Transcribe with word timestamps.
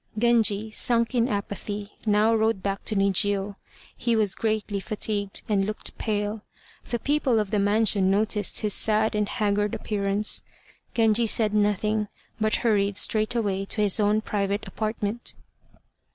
Genji, 0.17 0.71
sunk 0.71 1.13
in 1.13 1.27
apathy, 1.27 1.89
now 2.07 2.33
rode 2.33 2.63
back 2.63 2.83
to 2.85 2.95
Nijiô; 2.95 3.55
he 3.95 4.15
was 4.15 4.33
greatly 4.33 4.79
fatigued, 4.79 5.43
and 5.47 5.63
looked 5.63 5.95
pale. 5.99 6.41
The 6.89 6.97
people 6.97 7.37
of 7.39 7.51
the 7.51 7.59
mansion 7.59 8.09
noticed 8.09 8.61
his 8.61 8.73
sad 8.73 9.13
and 9.13 9.29
haggard 9.29 9.75
appearance. 9.75 10.41
Genji 10.95 11.27
said 11.27 11.53
nothing, 11.53 12.07
but 12.39 12.55
hurried 12.65 12.97
straight 12.97 13.35
away 13.35 13.63
to 13.65 13.81
his 13.81 13.99
own 13.99 14.21
private 14.21 14.67
apartment. 14.67 15.35